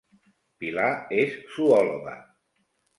[0.63, 0.89] Pilar
[1.27, 2.19] és zoòloga